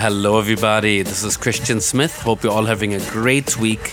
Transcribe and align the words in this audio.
Hello, 0.00 0.38
everybody. 0.38 1.02
This 1.02 1.22
is 1.24 1.36
Christian 1.36 1.78
Smith. 1.78 2.22
Hope 2.22 2.42
you're 2.42 2.52
all 2.52 2.64
having 2.64 2.94
a 2.94 3.00
great 3.10 3.58
week. 3.58 3.92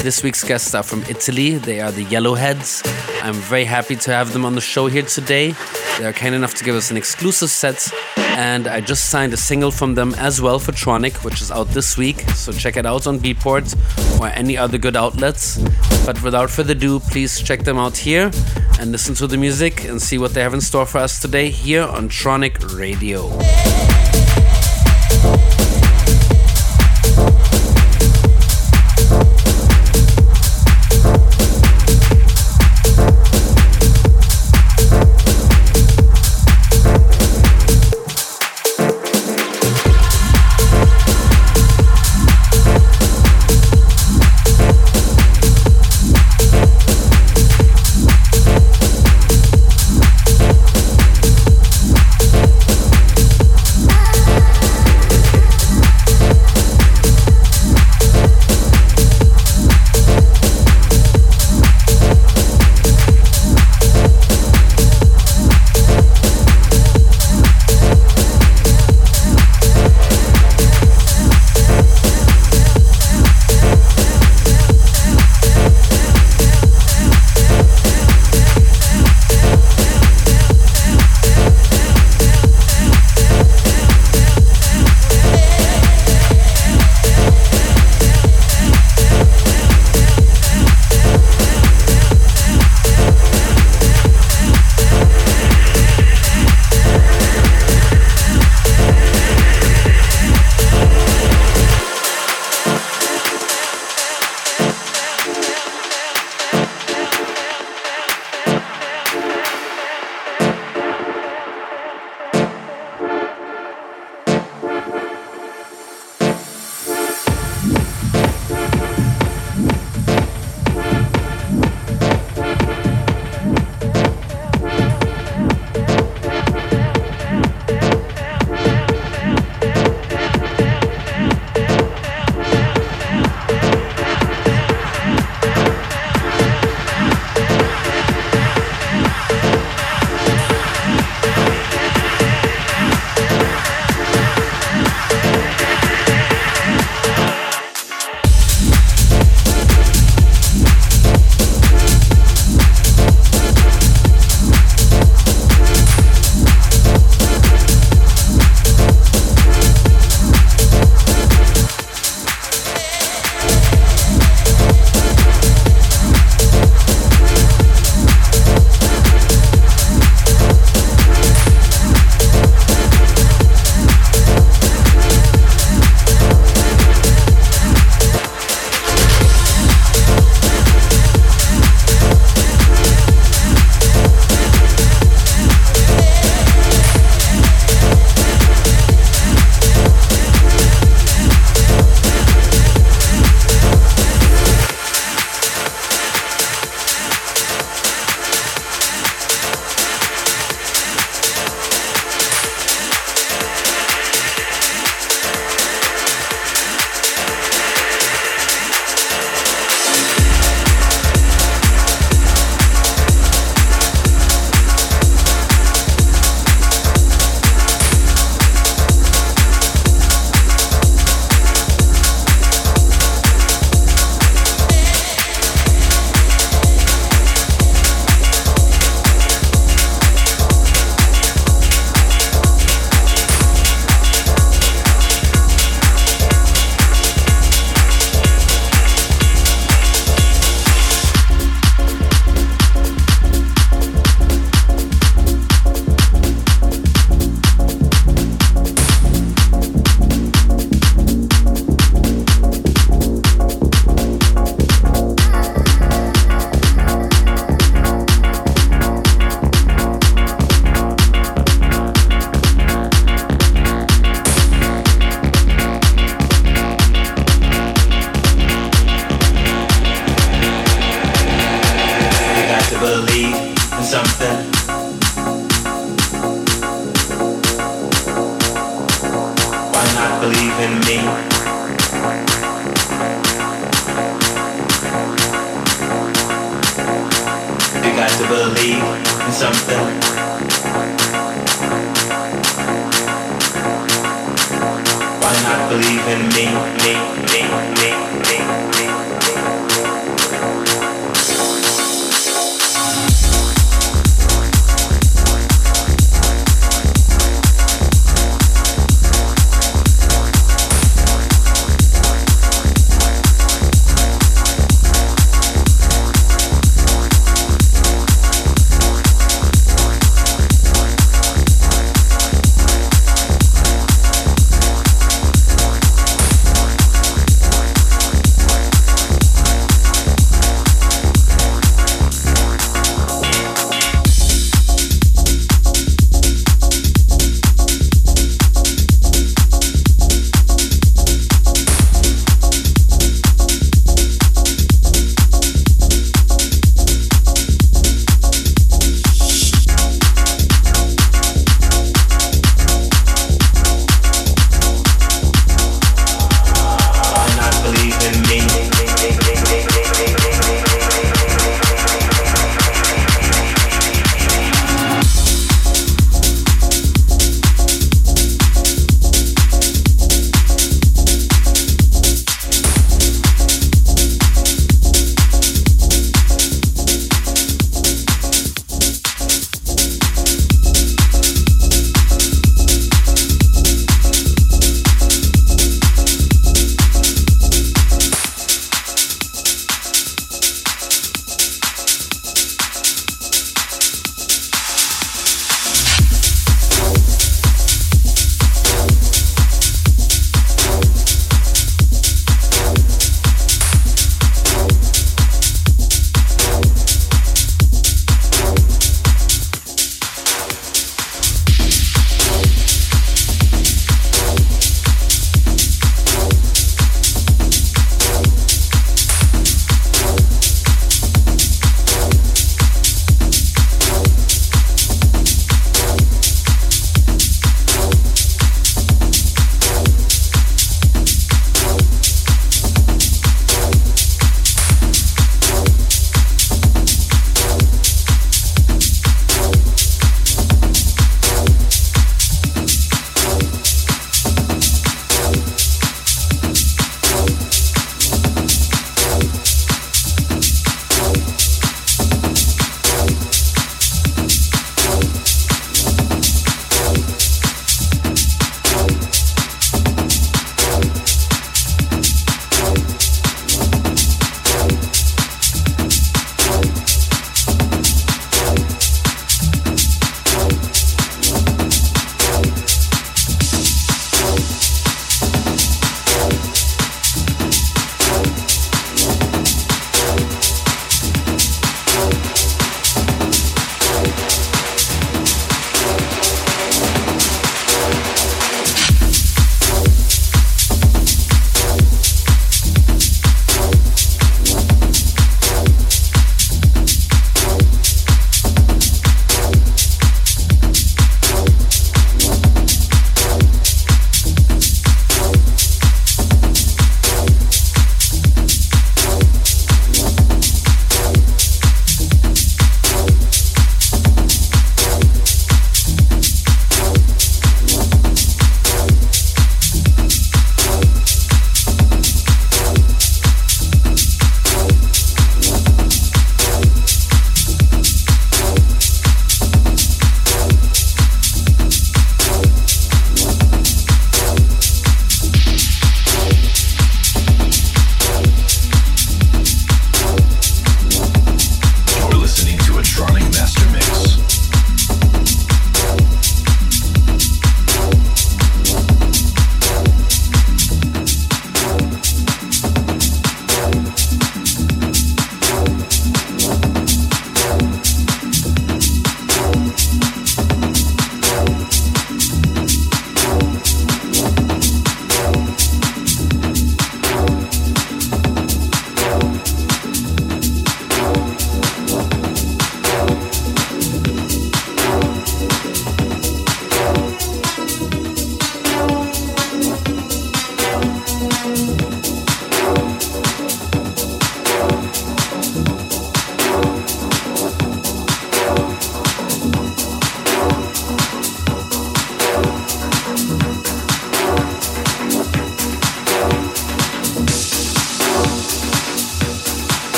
This 0.00 0.22
week's 0.22 0.44
guests 0.44 0.76
are 0.76 0.84
from 0.84 1.02
Italy. 1.08 1.56
They 1.56 1.80
are 1.80 1.90
the 1.90 2.04
Yellowheads. 2.04 2.82
I'm 3.24 3.34
very 3.34 3.64
happy 3.64 3.96
to 3.96 4.12
have 4.12 4.32
them 4.32 4.44
on 4.44 4.54
the 4.54 4.60
show 4.60 4.86
here 4.86 5.02
today. 5.02 5.56
They 5.98 6.04
are 6.04 6.12
kind 6.12 6.36
enough 6.36 6.54
to 6.54 6.64
give 6.64 6.76
us 6.76 6.92
an 6.92 6.96
exclusive 6.96 7.50
set, 7.50 7.92
and 8.16 8.68
I 8.68 8.80
just 8.80 9.10
signed 9.10 9.32
a 9.32 9.36
single 9.36 9.72
from 9.72 9.96
them 9.96 10.14
as 10.18 10.40
well 10.40 10.60
for 10.60 10.70
Tronic, 10.70 11.24
which 11.24 11.42
is 11.42 11.50
out 11.50 11.66
this 11.70 11.98
week. 11.98 12.20
So 12.36 12.52
check 12.52 12.76
it 12.76 12.86
out 12.86 13.08
on 13.08 13.18
Beatport 13.18 13.74
or 14.20 14.28
any 14.28 14.56
other 14.56 14.78
good 14.78 14.94
outlets. 14.94 15.58
But 16.06 16.22
without 16.22 16.50
further 16.50 16.74
ado, 16.74 17.00
please 17.00 17.40
check 17.42 17.64
them 17.64 17.76
out 17.76 17.96
here 17.96 18.30
and 18.78 18.92
listen 18.92 19.16
to 19.16 19.26
the 19.26 19.36
music 19.36 19.84
and 19.84 20.00
see 20.00 20.16
what 20.16 20.32
they 20.32 20.42
have 20.42 20.54
in 20.54 20.60
store 20.60 20.86
for 20.86 20.98
us 20.98 21.18
today 21.18 21.50
here 21.50 21.82
on 21.82 22.08
Tronic 22.08 22.78
Radio. 22.78 23.28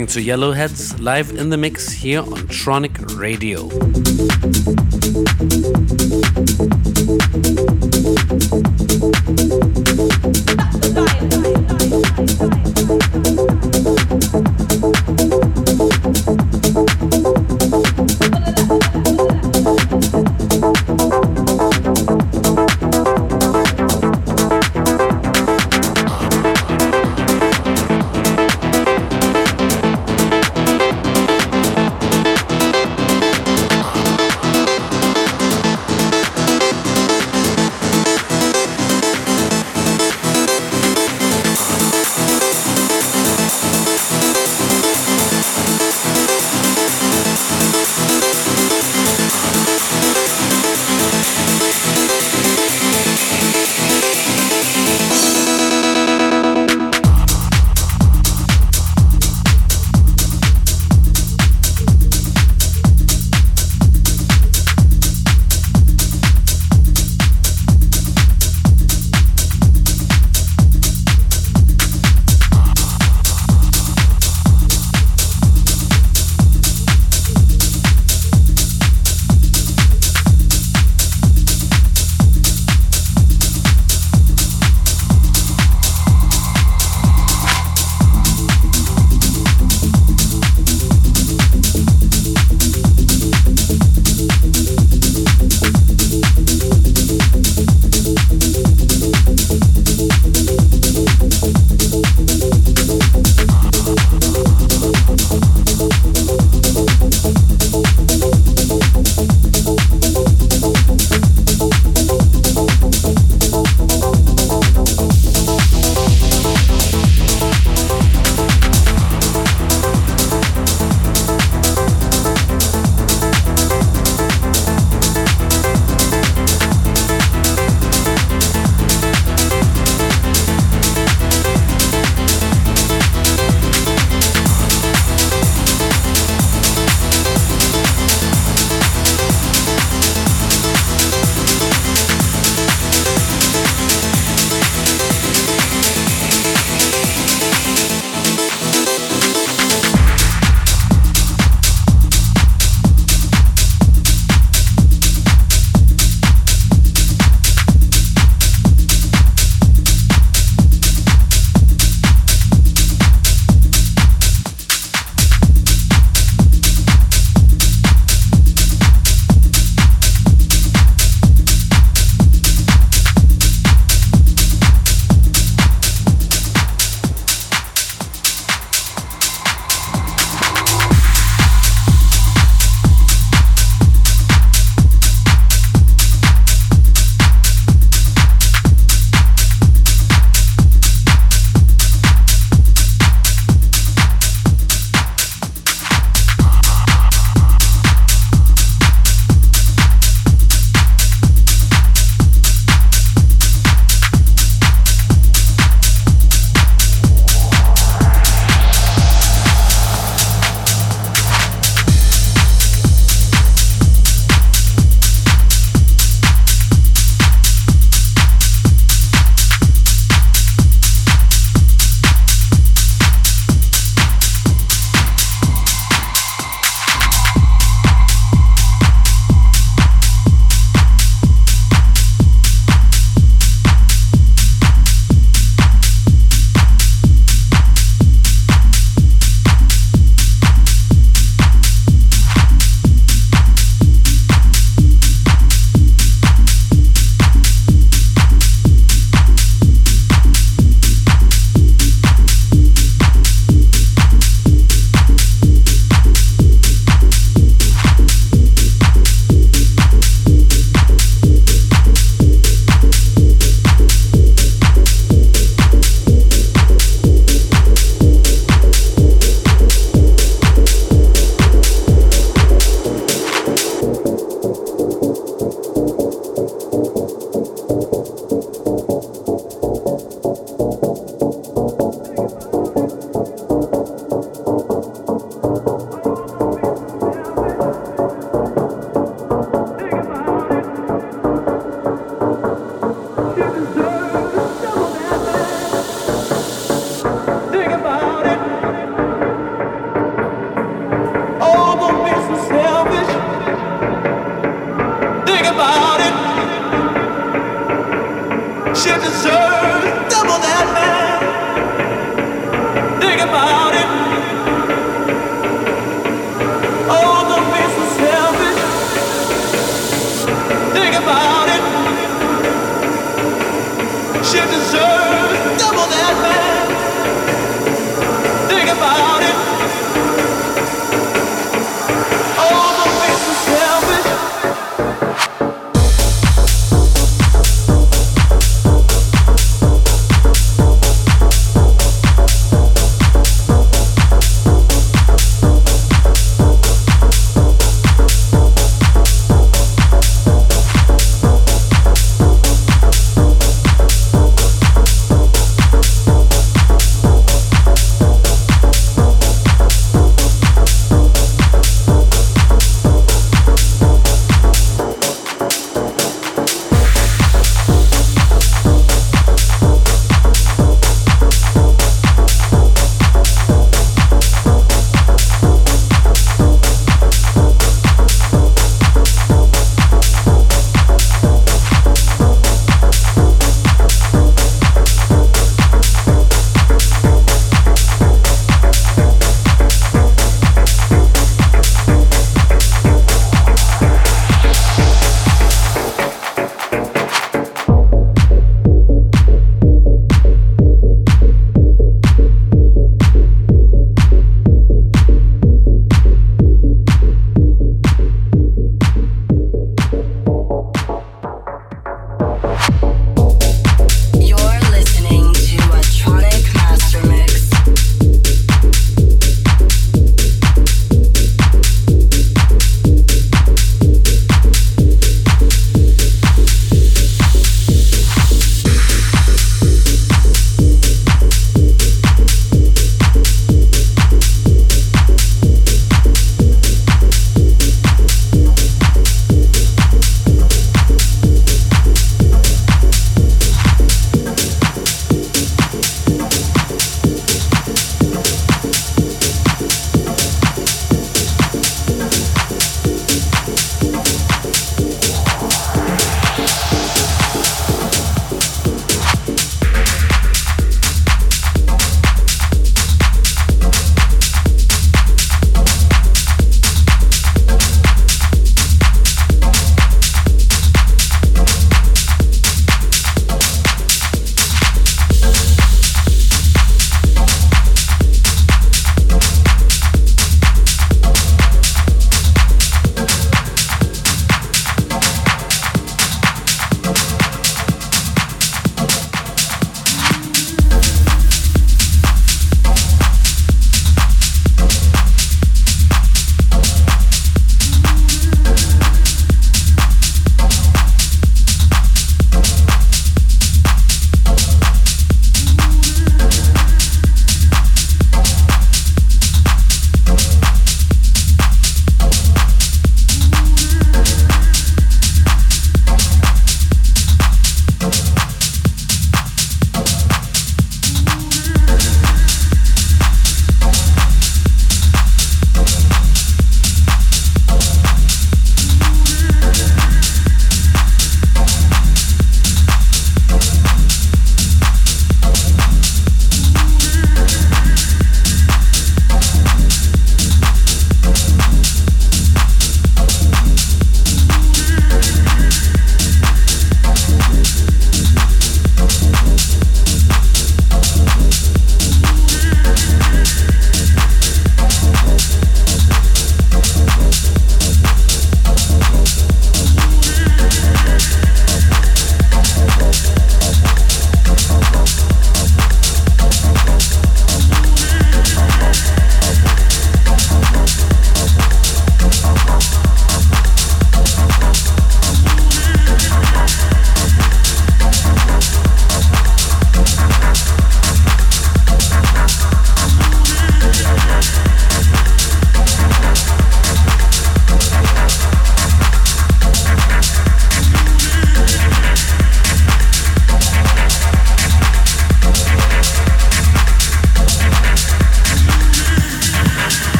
listening 0.00 0.24
to 0.24 0.30
Yellowheads 0.30 0.98
live 0.98 1.30
in 1.30 1.50
the 1.50 1.56
mix 1.58 1.90
here 1.90 2.20
on 2.20 2.48
Tronic 2.48 3.18
Radio. 3.18 3.68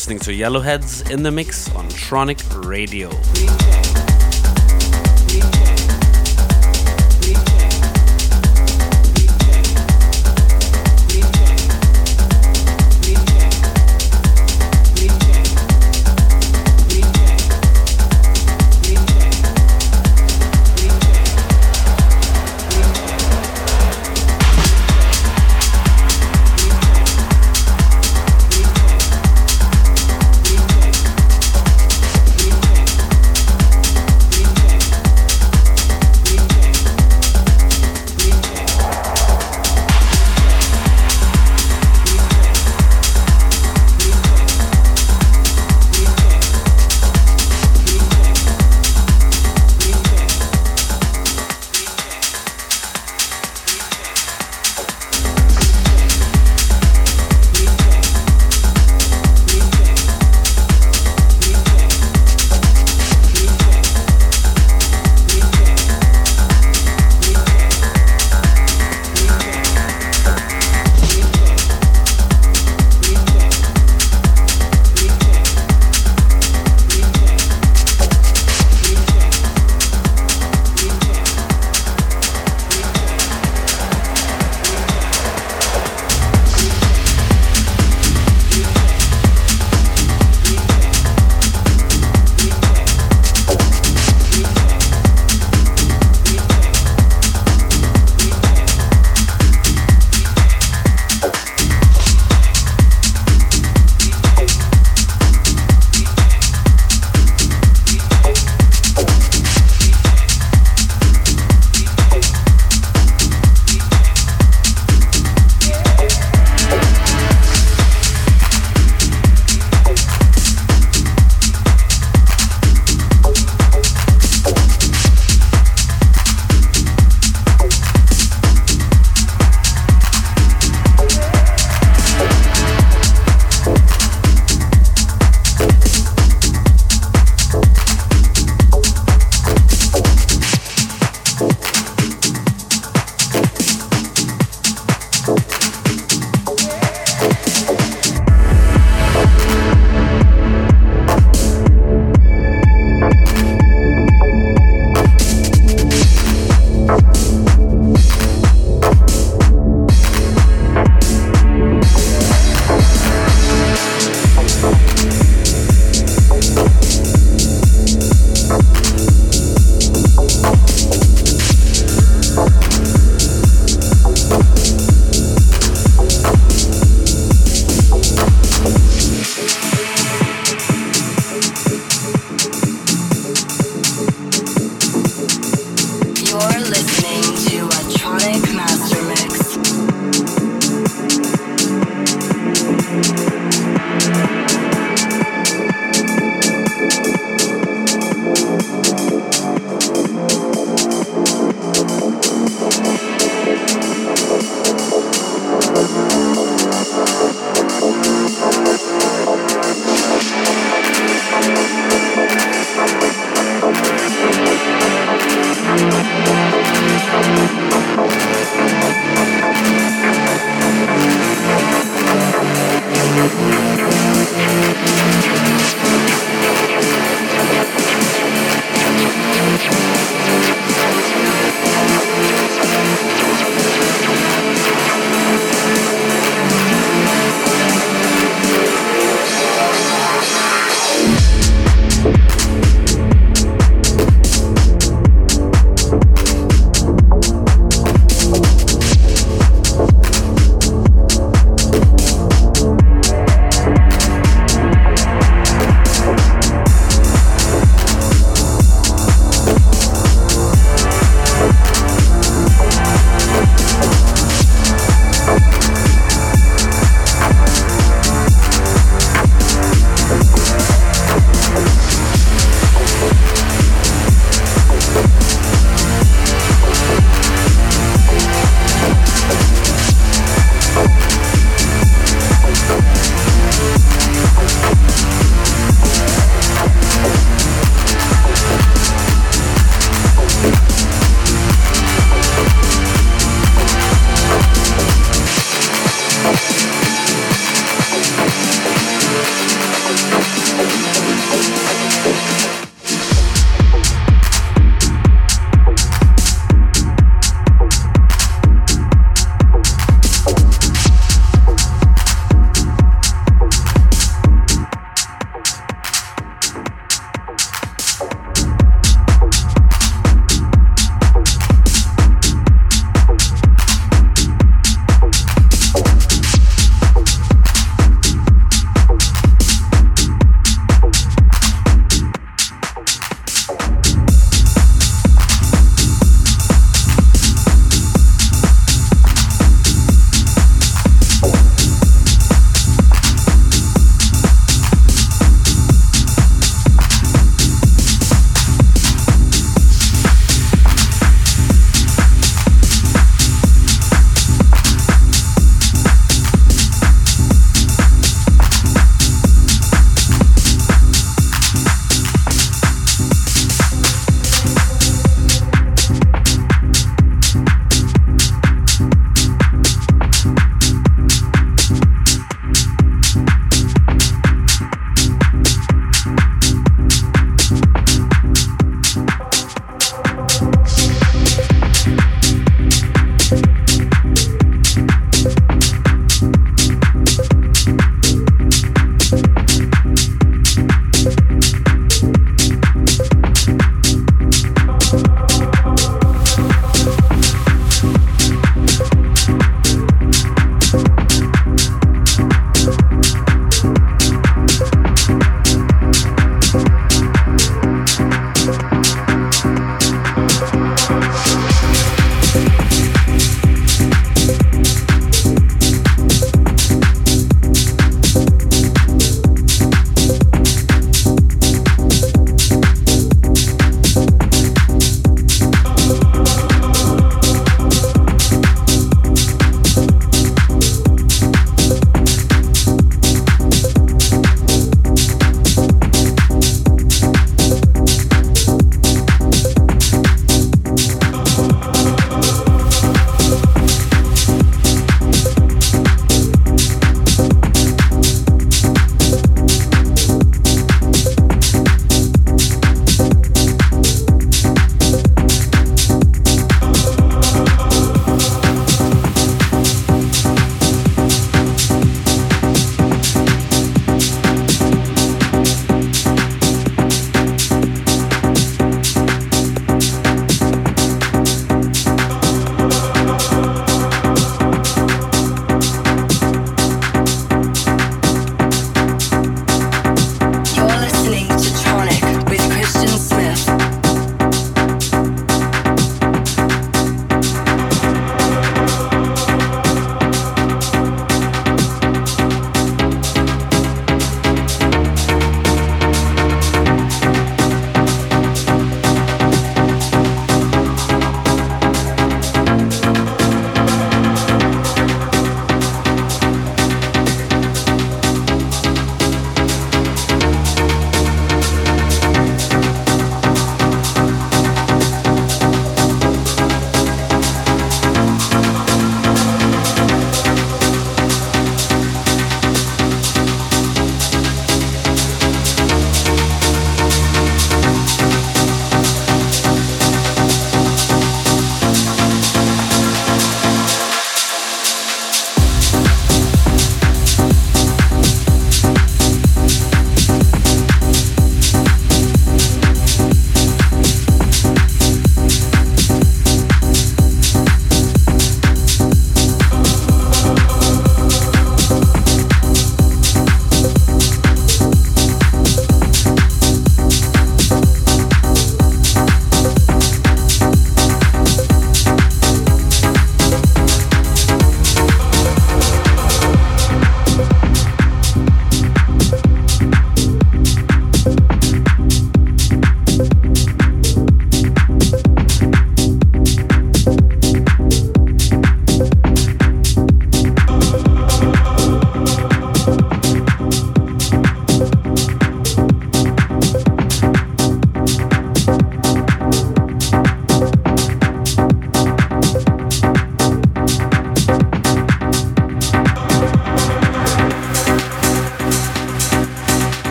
Listening 0.00 0.18
to 0.18 0.32
Yellowheads 0.32 1.10
in 1.10 1.22
the 1.22 1.30
Mix 1.30 1.70
on 1.74 1.86
Tronic 1.90 2.64
Radio. 2.64 3.10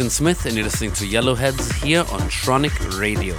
Christian 0.00 0.24
Smith, 0.24 0.46
and 0.46 0.54
you're 0.54 0.64
listening 0.64 0.92
to 0.92 1.04
Yellowheads 1.04 1.74
here 1.84 2.00
on 2.10 2.20
Tronic 2.30 2.98
Radio. 2.98 3.36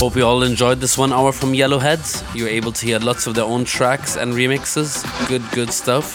Hope 0.00 0.16
you 0.16 0.24
all 0.24 0.42
enjoyed 0.42 0.80
this 0.80 0.96
one 0.96 1.12
hour 1.12 1.30
from 1.30 1.52
Yellowheads. 1.52 2.24
You 2.34 2.44
were 2.44 2.48
able 2.48 2.72
to 2.72 2.86
hear 2.86 2.98
lots 2.98 3.26
of 3.26 3.34
their 3.34 3.44
own 3.44 3.66
tracks 3.66 4.16
and 4.16 4.32
remixes. 4.32 5.04
Good, 5.28 5.42
good 5.52 5.70
stuff. 5.70 6.14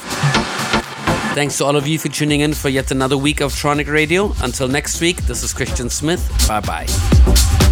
Thanks 1.36 1.60
to 1.60 1.66
all 1.66 1.76
of 1.76 1.86
you 1.86 2.00
for 2.00 2.08
tuning 2.08 2.40
in 2.40 2.56
for 2.56 2.70
yet 2.70 2.90
another 2.90 3.16
week 3.16 3.42
of 3.42 3.52
Tronic 3.52 3.88
Radio. 3.88 4.34
Until 4.42 4.68
next 4.68 5.02
week, 5.02 5.18
this 5.28 5.44
is 5.44 5.54
Christian 5.54 5.92
Smith. 5.92 6.28
Bye 6.48 6.62
bye. 6.62 7.65